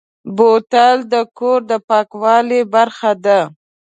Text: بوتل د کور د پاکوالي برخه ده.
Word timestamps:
بوتل 0.35 0.97
د 1.13 1.15
کور 1.37 1.59
د 1.69 1.71
پاکوالي 1.87 2.61
برخه 2.73 3.11
ده. 3.25 3.39